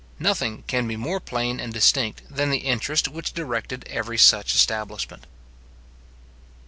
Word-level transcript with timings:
Nothing 0.17 0.63
can 0.65 0.87
be 0.87 0.95
more 0.95 1.19
plain 1.19 1.59
and 1.59 1.71
distinct 1.71 2.23
than 2.27 2.49
the 2.49 2.57
interest 2.65 3.07
which 3.07 3.33
directed 3.33 3.85
every 3.87 4.17
such 4.17 4.55
establishment. 4.55 5.27